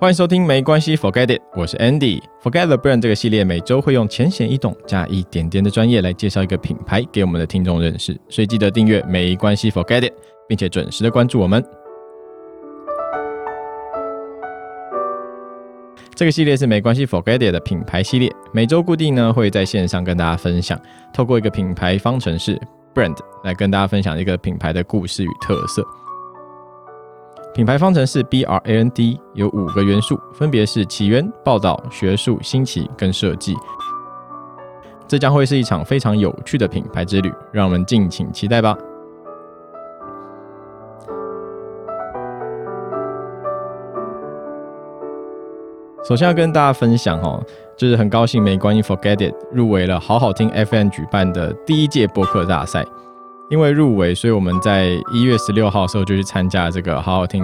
[0.00, 2.22] 欢迎收听没关系，Forget it，我是 Andy。
[2.40, 10.12] Forget the brand 这个系列每周会用浅显易懂加一点点的专业来介绍一个品牌给我们的听众认识，所以记得订阅没关系，Forget it，
[10.48, 11.64] 并且准时的关注我们。
[16.14, 20.80] 这个系列是没关系，Forget it 的品牌系列，每周固定呢会在线上跟大家分享，
[21.12, 22.56] 透过一个品牌方程式
[22.94, 25.84] brand 来跟大家分享一个品牌的故事与特色。
[27.58, 33.56] 品牌方程式 B R A N D 有五个元素，分别是起源、报道、学术、新奇跟设计。
[35.08, 38.78] 这将会是一场非常有趣的品牌之旅，让我们敬请期待吧。
[46.04, 47.44] 首先要跟大家分享哦，
[47.76, 52.86] 就是很高兴没关系，Forget It 入围了好好听 FM 举办的第一届播客大赛。
[53.50, 57.42] 因为入围，所以我们在一月十六号的时候就去参加这个好好听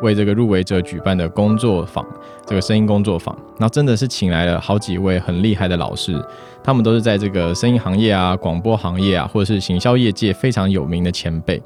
[0.00, 2.04] 为这个入围者举办的工作坊，
[2.46, 3.36] 这个声音工作坊。
[3.58, 6.18] 那真的是请来了好几位很厉害的老师，
[6.64, 11.62] 他们都是在这个声音行业啊、广播行业啊，或者是行销业界非常有名的前辈。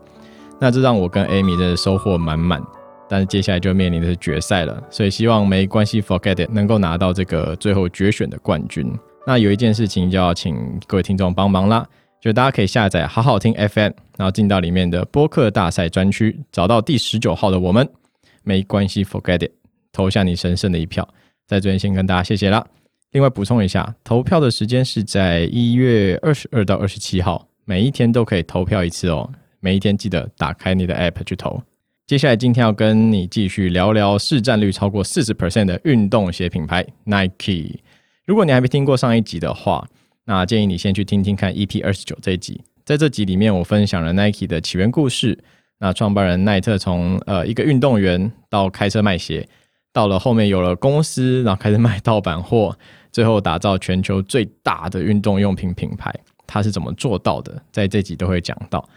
[0.58, 2.60] 那这让我跟 Amy 真的收获满满。
[3.08, 8.92] 但是接下来就面临的是决赛了，所以希望没关系，Forget it 能够拿到这个最后决选的冠军。
[9.25, 10.56] 那有一件事情就要请
[10.88, 11.86] 各位听众帮忙啦。
[12.20, 17.89] 就大家可以下载好好听 FM，然后进到里面的播客大赛专区，找到第十九号的我们，
[18.42, 19.53] 没关系，Forget it，
[19.92, 21.09] 投下你神圣的一票。
[21.47, 22.67] 在这边先跟大家谢谢啦。
[23.12, 29.31] 另外补充一下，投票的时间是在一月二十二到二十七号，每一天都可以投票一次哦。
[29.61, 31.62] 每一天记得打开你的 App 去投。
[32.06, 37.78] 接下来今天要跟你继续聊聊市占率超过四十 percent 的运动鞋品牌 Nike。
[38.25, 39.84] 如果你还没听过上一集的话，
[40.27, 45.38] 那建议你先去听听看 EP 二十九这一集，在这集里面，我分享了 Nike 的起源故事。
[45.78, 49.48] 那创办人奈特从呃一个运动员到开车卖鞋，
[49.92, 52.76] 到了后面有了公司，然后开始卖盗版货，
[53.12, 56.12] 最后打造全球最大的运动用品品牌，
[56.47, 57.62] 他是怎么做到的？
[57.70, 58.88] 在这集都会讲到。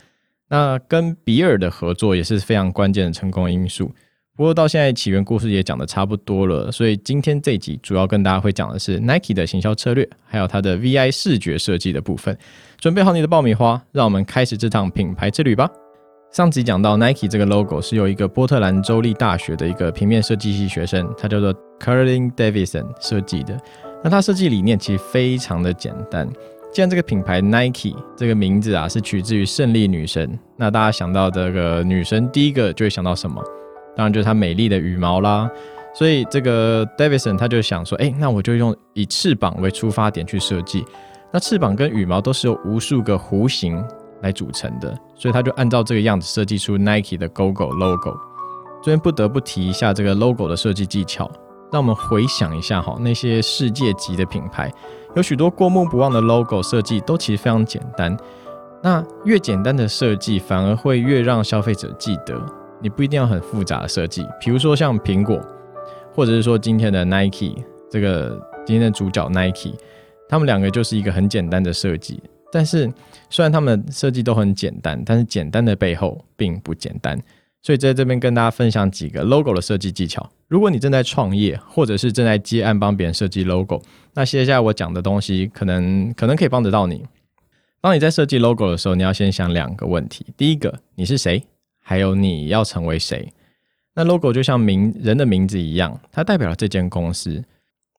[0.48, 3.94] 那跟比尔的合作也是非常关键的成功因素。
[4.40, 12.38] 不过到现在起源故事也讲的差不多了，所以今天这集主要跟大家会讲的是 Nike 的行销策略，还有它的 VI 视觉设计的部分。
[12.80, 15.70] 准备好你的爆米花，让我们开始这趟品牌之旅吧。
[16.32, 23.60] 上集讲到 Nike 这个 logo 是由一个波特兰州立大学的一个平面设计系学生，他叫做 Carlin Davidson 设计的。
[24.02, 26.26] 那他设计理念其实非常的简单。
[26.72, 33.44] 既然这个品牌 Nike 这个名字啊是取自于胜利女神，那大家想到这个女神第一个就会想到什么？
[34.00, 35.52] 当然就是它美丽的羽毛啦，
[35.94, 40.86] 所以这个 Davidson 他就想说，哎，那我就用以翅膀为出发点去设计。
[41.34, 43.84] 那翅膀跟羽毛都是由无数个弧形
[44.22, 48.18] 来组成的，所以他就按照这个样子设计出 Nike 的 GoGo logo。
[48.82, 51.30] 这边不得不提一下这个 logo 的设计技巧，
[51.70, 54.72] 让我们回想一下哈，那些世界级的品牌，
[55.18, 58.16] 有许多过目不忘的 logo 设计都其实非常简单。
[58.82, 62.42] 那越简单的设计，反而会越让消费者记得。
[62.82, 65.40] 你不一定要很复杂的设计，比如说像苹果，
[66.14, 67.56] 或者是说今天的 Nike
[67.92, 69.74] 这个今天的主角 Nike，
[70.30, 72.22] 他们两个就是一个很简单的设计。
[72.52, 72.92] 但是
[73.30, 77.20] 虽然他们设计都很简单，但是简单的背后并不简单。
[77.62, 80.28] 所以在这边跟大家分享几个 logo 的设计技巧。
[80.48, 83.82] 如果你正在创业，或者是正在接案帮别人设计 logo，
[84.14, 87.06] 那接下来我讲的东西可能可能可以帮得到你。
[87.82, 91.44] 当你在设计 logo 的时候，你要先想两个问题：第一个，你是谁？
[91.90, 93.34] 还有你要成为谁？
[93.96, 97.44] 那 logo 就像名人的名字一样，它代表了这间公司。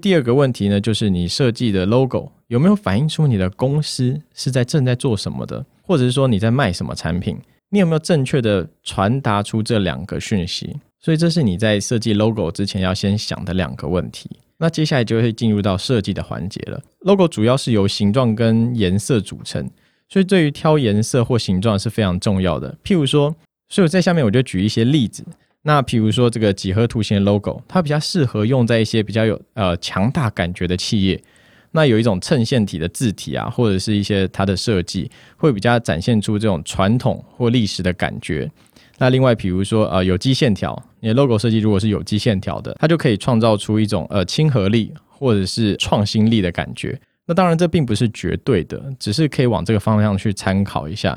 [0.01, 7.37] 第二个问题呢，就是你设计的 logo 有没有反映出你的公司是在正在做什么的，或者是说你在卖什么产品？
[7.71, 10.77] 你有没有正确的传达出这两个讯息？
[11.01, 14.31] 所以这是你在设计 logo 之前要先想的两个问题。
[14.59, 16.81] 那接下来就会进入到设计的环节了。
[17.01, 19.69] logo 主要是由形状跟颜色组成，
[20.09, 22.79] 所以对于挑颜色或形状是非常重要的。
[22.85, 23.35] 譬如说。
[23.71, 25.25] 所以在下面我就举一些例子，
[25.63, 31.23] 那比如说这个几何图形的 logo，它比较适合用在一些比较有呃强大感觉的企业，
[31.71, 38.51] 那有一种衬线体的字体啊，或者是一些它的设计会比较展现出这种传统或历史的感觉。
[38.99, 47.01] 那另外比如说呃有机线条，你的 logo 设计如果是有机线条的，它就可以创造出一种呃亲和力或者是创新力的感觉。
[47.25, 51.17] 那当然这并不是绝对的，只是可以往这个方向去参考一下。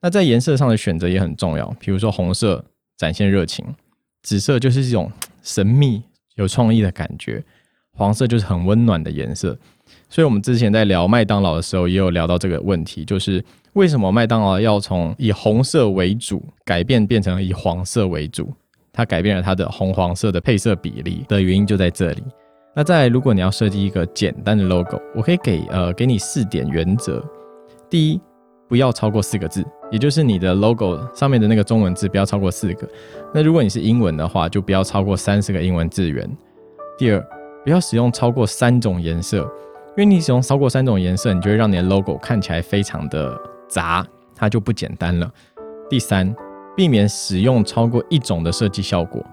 [0.00, 2.64] 那在颜色上的选择也很重要，比如说红色
[2.96, 3.64] 展现热情，
[4.22, 5.10] 紫色就是一种
[5.42, 6.02] 神秘
[6.34, 7.42] 有创意的感觉，
[7.92, 9.56] 黄色就是很温暖的颜色。
[10.08, 18.52] 所以，我们之前在聊麦当劳的时候，也有聊到这个问题，就是为什么麦当劳要从以红色为主改变变成以黄色为主？
[18.92, 22.22] 它改变了它的红黄色的配色比例的原因就在这里。
[22.74, 27.24] 那在如果你要设计一个简单的 logo，我可以给呃给你四点原则。
[27.90, 28.20] 第一，
[28.68, 32.88] 不要超过四个字，也就是你的 logo 上面的那个中文字不要超过四个。
[33.32, 36.28] 那如果你是英文的话，就不要超过三十个英文字元。
[36.98, 37.24] 第二，
[37.64, 45.30] 不要使用超过三种颜色，因为你使用超过三种颜色，你就会让你的 logo 看起来非常的杂，它就不简单了。
[45.88, 46.34] 第三，
[46.76, 49.24] 避免使用超过一种的设计效果。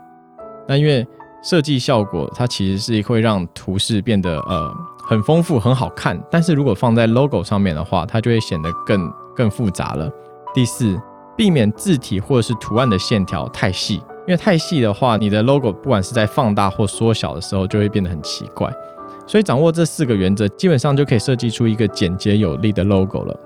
[0.67, 1.05] 那因为
[1.41, 4.73] 设计效果它其实是会让图示变得呃
[5.05, 10.11] 很丰富很好看，但是如果放在 logo 上面的话，它就会显得更更复杂了。
[10.53, 10.99] 第四，
[11.35, 18.71] 避免字体或者是图案的线条太细，因为太细的话，你的 logo 不管是在放大或缩小的时候，就会变得很奇怪。
[19.25, 23.39] 所以掌握这四个原则，基本上就可以设计出一个简洁有力的 logo 了。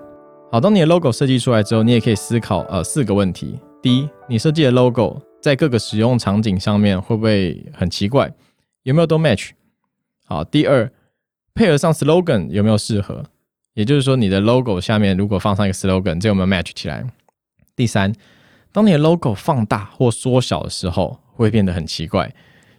[0.52, 3.60] 好，当你的 logo 设计出来之后，你也可以思考呃四个问题。
[3.82, 8.32] 第一，你设计的 logo 在各个使用场景上面会不会很奇怪？
[8.84, 9.52] 有没有都 match？
[10.26, 10.92] 好，第二，
[11.54, 13.24] 配合上 slogan 有没有适合？
[13.78, 17.06] 也就是说，你的 logo 下面如果放上一个 slogan，这有没有 match 起来？
[17.76, 18.12] 第三，
[18.72, 22.34] 当你的 logo 放大或缩小的时候，会变得很奇怪。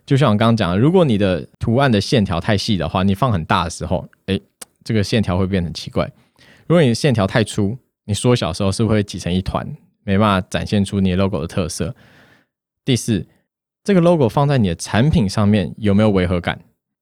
[0.05, 4.41] 就像我刚刚讲的，如果你的图案的线条太细的话，你放很大的时候，哎，
[4.83, 6.05] 这个线条会变得很奇怪。
[6.67, 9.65] 如果你线条太粗，你缩小的时候是不是会挤成一团，
[10.03, 11.95] 没办法展现出你 logo 的特色？
[12.85, 13.25] 第四，
[13.85, 16.59] 这个 logo 放在你的产品上面有没有违和感？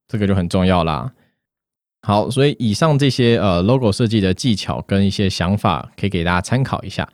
[0.07, 1.15] 这个就很重要啦。
[2.07, 7.05] 好，所以以上这些呃 logo 设计的技巧跟一些想法，可以给大家参考一下。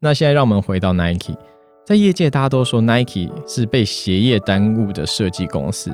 [0.00, 1.36] 那现在让我们回到 Nike，
[1.84, 5.92] 在业界大家都说 Nike 是被鞋业耽误的设计公司，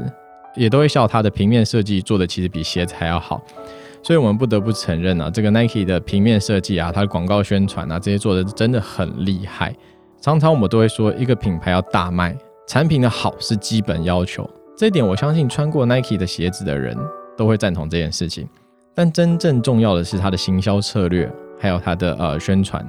[0.54, 3.42] 也都会笑它的平面设计做的其实比鞋子还要好。
[4.04, 9.74] 所以我们不得不承认啊，这个 Nike 的平面设计啊，它的广告宣传啊，这些做的真的很厉害。
[10.20, 12.36] 常常我们都会说，一个品牌要大卖，
[12.68, 14.48] 产品的好是基本要求。
[14.76, 16.96] 这一点我相信穿过 Nike 的鞋子的人。
[17.38, 18.46] 都会赞同这件事情，
[18.94, 22.84] 但真正重要的是它的行销策略，还有它的呃宣传。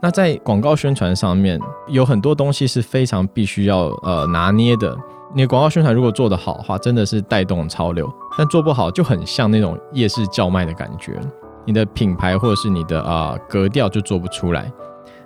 [0.00, 4.96] 那在广告宣传上面，有很多东西是非常必须要呃拿捏的。
[5.34, 8.06] 你的广告宣传如果做得好的话，真的是带动潮流；
[8.38, 11.20] 但做不好，就很像那种夜市叫卖的感觉，
[11.66, 14.72] 你的品牌或者是你的啊格调就做不出来。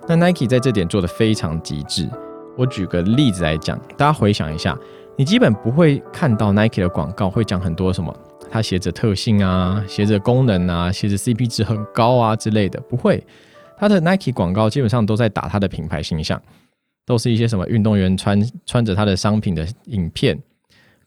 [0.07, 2.09] 那 Nike 在这点做的非常极致。
[2.57, 4.77] 我举个例子来讲，大家回想一下，
[5.15, 8.13] 你基本不会看到 Nike 的广告会讲很多什么。
[8.53, 13.25] 它鞋子特性啊，鞋子功能啊，鞋子 CP 值很高啊之类的，不会。
[13.75, 16.39] 它的 Nike 广告基本上都在打它的品牌形象，
[17.03, 20.39] 都是一些什么运动员穿穿着它的商品的影片，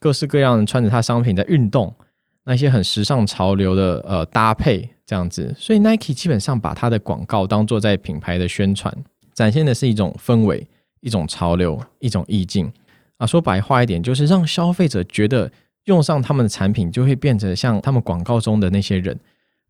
[0.00, 1.94] 各式各样穿着它商品在运动，
[2.42, 5.54] 那些很时尚潮流的呃搭配这样子。
[5.56, 8.92] 所以 Nike 基本上把它的广告当做在品牌的宣传，
[9.34, 10.66] 展现的是一种氛围、
[11.00, 12.72] 一种潮流、一种意境
[13.18, 13.24] 啊。
[13.24, 15.48] 说白话一点，就是让消费者觉得。
[15.86, 19.18] 用上他们的产品，就会变成像他们广告中的那些人，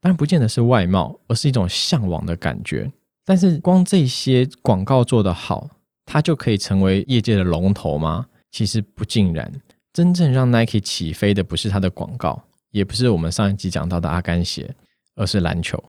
[0.01, 2.91] 当然不见得是外貌，而是一种向往的感觉。
[3.25, 5.69] 但是光这些广告做得好，
[6.05, 8.27] 它就可以成为业界的龙头吗？
[8.51, 9.53] 其实不尽然。
[9.93, 14.75] 真正让 Nike 起飞的，不是它的广告，也不是我们上一集讲到的阿甘鞋，
[15.15, 15.83] 而是篮球。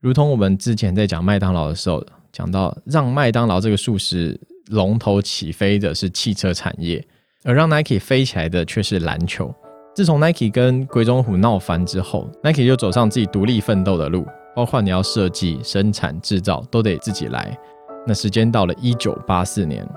[0.00, 7.02] 如同我们之前在讲麦当劳的时候，讲到让麦当劳这个素食龙头起飞的是汽车产业，
[7.42, 9.54] 而让 Nike 飞起来的却是篮球。
[9.94, 17.56] 自从 Nike 跟鬼冢虎闹翻之后，Nike 就走上自己独立奋斗的路，包括你要设计、生产、制造都得自己来。
[18.04, 19.88] 那时间到了一九八四年，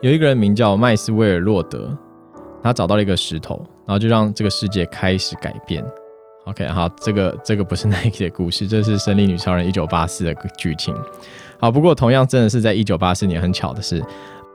[0.00, 1.94] 有一个人名叫麦斯威尔洛德，
[2.62, 3.56] 他找到了一个石头，
[3.86, 5.84] 然后就让这个世界开始改变。
[6.46, 10.94] OK，好，这个这个不是 Nike 的故事，这是《神力女超人》一九八四的剧情。
[11.60, 14.02] 好，不过同样真的是在一九八四年，很巧的是，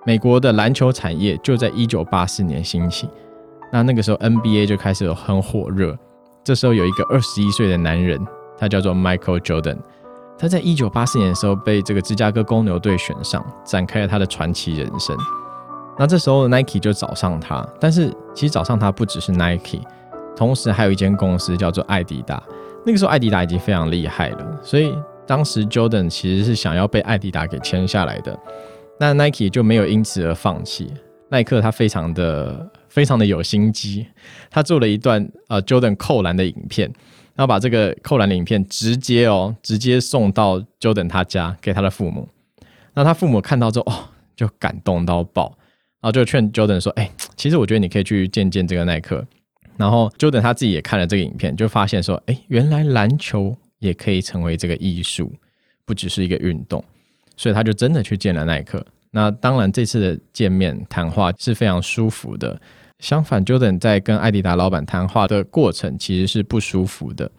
[0.08, 3.08] 美国的篮球产业就在一九八四年兴起。
[3.72, 5.98] 那那个时候 NBA 就开始很火热，
[6.44, 8.20] 这时候有一个二十一岁的男人，
[8.58, 9.78] 他叫做 Michael Jordan，
[10.38, 15.18] 他在一九八四年的时候被这个芝加哥公牛队选上，展开了他的传奇人生。
[16.00, 19.82] 那这时候 Nike 就找上他，但是其实找上他不只是 Nike，
[20.36, 22.42] 同时还有一间公司叫做艾迪达。
[22.86, 24.96] 那个时候艾迪达已经非常厉害了，所以
[25.26, 28.40] 当时 Jordan 其实是想要被艾迪达给签下来的，
[29.00, 30.94] 那 Nike 就没有因此而放弃。
[31.30, 32.72] 耐克他非常的。
[32.90, 34.08] 非常的有心机，
[34.50, 36.92] 他做了一段呃 Jordan 扣篮的影片，
[37.36, 42.28] 然后把这个扣篮的影片直接哦直接送到 Jordan 他家给他的父母，
[42.96, 45.56] 那他父母看到之后哦就感动到爆，
[46.00, 49.24] 然后就劝 Jordan 说，哎，其实我觉得你可以去见见这个耐克，
[49.76, 55.32] 然后 Jordan 他自己也看了这个影片，就发现说，哎，原来篮球也可以成为这个艺术，
[55.86, 56.84] 不只是一个运动，
[57.36, 58.84] 所以他就真的去见了耐克。
[59.12, 62.60] 那当然，这次的见面谈话是非常舒服的。
[63.00, 67.30] 相反，Jordan 在跟艾迪达老板谈话的过程其实是不舒服的。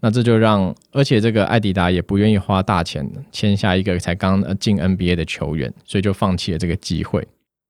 [0.00, 7.26] 那这就让，而且这个艾迪达也不愿意花大钱签下一个才刚进 NBA 的球员，所以就放弃了这个机会。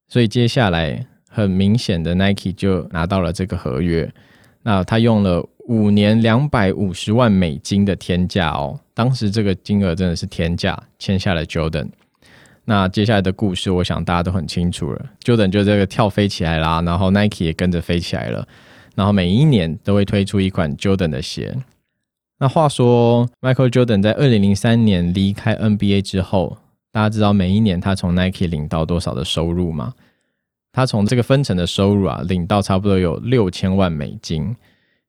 [0.09, 4.13] 所以接下来很明显的 Nike 就拿到了这个合约。
[4.63, 11.89] 那他用了五年两百五十万美金的天价哦，当时这个金额真的是天价，签下了 Jordan。
[12.67, 15.07] 那接下来的故事，我想大家都很清楚了。
[15.23, 18.47] Jordan 就这个跳飞起来啦，然后 Nike 也跟着飞起来了，
[18.95, 21.57] 然后每一年都会推出一款 Jordan 的鞋。
[22.39, 26.57] 那话说，Michael Jordan 在二零零三年离开 NBA 之后，
[26.91, 29.93] 大家知道每一年他从 Nike 领到多少的收入吗？
[30.73, 34.57] 他从这个分成的收入啊，领到差不多有六千万美金。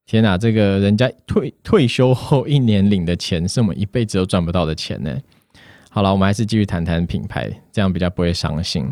[0.06, 5.18] 天哪，这个人家退退休后一年领的钱，是我们一辈子都赚不到的钱呢。
[5.96, 8.86] 好了，我们还是继续谈谈品牌，这样比较不会伤心。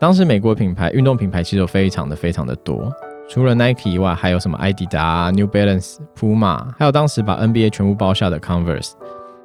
[0.00, 2.92] 当时美国品牌运动品牌其实有非常的非常的多，
[3.28, 8.90] 除了 Nike 以外，还有什么 Adidas、New Balance、Puma，还有当时把 NBA 全部包下的 Converse。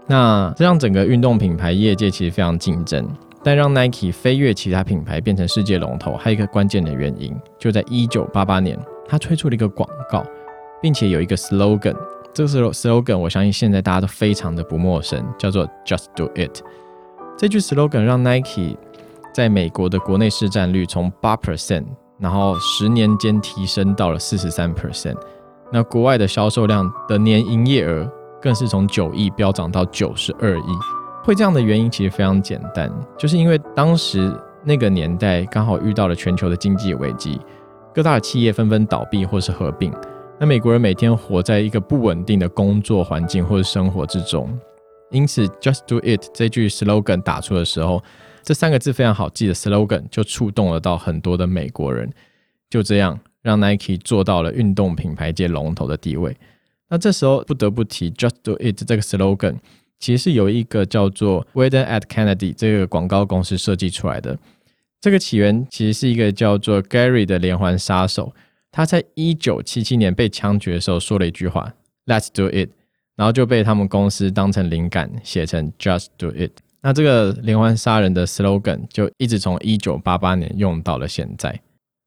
[0.08, 3.08] 那这让整个运动品牌业界其实非常竞争。
[3.44, 8.76] 但让 Nike 飞跃其他品牌变成世界龙头，还有一个关键的原因，就在一九八八年，
[9.08, 10.26] 他推出了一个广告，
[10.82, 11.96] 并且有一个 slogan。
[12.36, 16.62] 这个 slogan 我相信现在大家都非常的不陌生，叫做 Just Do It。
[17.38, 18.76] 这句 slogan 让 Nike
[19.34, 21.86] 在美国的国内市占率从八 percent，
[22.20, 25.16] 然后十年间提升到了四十三 percent。
[25.72, 28.06] 那国外的销售量的年营业额
[28.42, 30.74] 更是从九亿飙涨到九十二亿。
[31.24, 34.30] 会这样的原因其实非常简单，就是因为当时
[34.62, 37.40] 那个年代刚好遇到了全球的经济危机，
[37.94, 39.90] 各大企业纷纷倒闭或是合并，
[40.38, 44.60] 那美国人每天活在一个不稳定的工作环境或者生活之中，
[45.10, 48.04] 因此 “Just Do It” 这句 slogan 打出的时候，
[48.44, 52.12] 这三个字非常好记的 slogan 就触动了到很多的美国人，
[52.70, 56.36] 就这样让 Nike 做到了运动品牌界龙头的地位。
[56.90, 59.56] 那这时候不得不提 “Just Do It” 这个 slogan。
[59.98, 64.38] 其实是有一个叫做 Weather at Kennedy 这个广告公司设计出来的。
[65.00, 68.34] 这个起源其实是一个叫做 Gary 的连环杀手，
[68.76, 71.74] 他在一九七七年被枪决的时候说了一句话
[72.06, 72.70] “Let's do it”，
[73.16, 76.52] 然后就被他们公司当成灵感写成 “Just do it”。
[76.82, 81.58] 那这个连环杀人的 slogan 就一直从一九八八年用到了现在。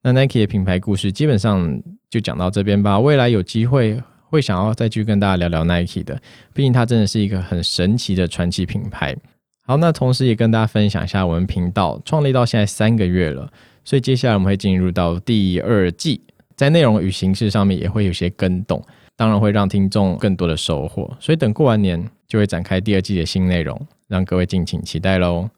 [0.03, 3.01] 那 Nike 的品牌故事基本上就讲到这边吧。
[3.01, 3.99] 未来有机会。
[4.31, 6.21] 会想要再去跟大家聊聊 Nike 的，
[6.53, 9.17] 毕竟它真的是一个很神奇的传奇品牌。
[9.67, 13.51] 好，那同时也跟大家分享一下，我们频道创立到现在三个月了，
[13.87, 16.21] 所以接下来我们会进入到第二季，
[16.59, 18.83] 在内容与形式上面也会有些更动，
[19.15, 21.09] 当然会让听众更多的收获。
[21.21, 25.49] 所以等过完年就会展开第二季的新内容，让各位敬请期待喽。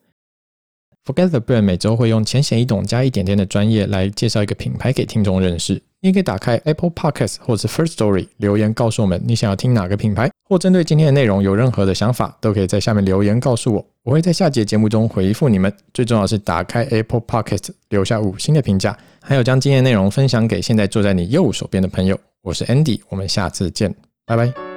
[1.03, 5.81] Forget the brand 每周会用浅显易懂加一点点的专业来介绍一个品牌给听众认识。
[5.99, 15.71] 你可以打开 Apple Podcast 或者是 First Story 留言告诉我们你想要听哪个品牌，或针对今天的内容有任何的想法，都可以在下面留言告诉我，我会在下节节目中回复你们。
[15.93, 22.19] 最重要是打开 Apple Podcast 留下五星的评价，还有将今天内容分享给现在坐在你右手边的朋友。
[22.43, 23.93] 我是 Andy，我们下次见，
[24.25, 24.70] 拜拜。